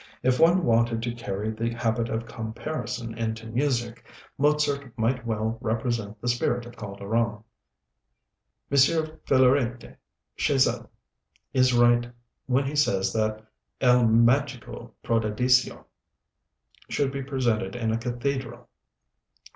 [0.23, 4.03] If one wanted to carry the habit of comparison into music,
[4.35, 7.43] Mozart might well represent the spirit of Calderon.
[8.71, 8.77] M.
[8.77, 9.97] Philarète
[10.39, 10.87] Chasles
[11.53, 12.11] is right
[12.47, 13.45] when he says that
[13.79, 15.85] 'El Mágico Prodigioso'
[16.89, 18.69] should be presented in a cathedral.